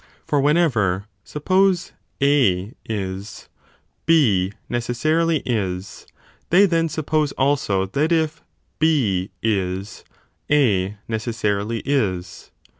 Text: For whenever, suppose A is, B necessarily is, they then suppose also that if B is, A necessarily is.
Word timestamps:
For 0.25 0.41
whenever, 0.41 1.05
suppose 1.23 1.91
A 2.23 2.73
is, 2.85 3.49
B 4.07 4.51
necessarily 4.67 5.43
is, 5.45 6.07
they 6.49 6.65
then 6.65 6.89
suppose 6.89 7.33
also 7.33 7.85
that 7.85 8.11
if 8.11 8.41
B 8.79 9.29
is, 9.43 10.03
A 10.49 10.97
necessarily 11.07 11.83
is. 11.85 12.49